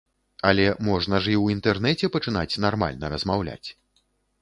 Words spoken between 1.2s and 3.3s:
ж і ў інтэрнэце пачынаць нармальна